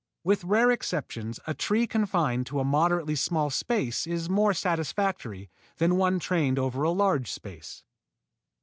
[0.23, 5.95] With rare exceptions a tree confined to a moderately small space is more satisfactory than
[5.95, 7.83] one trained over a large space.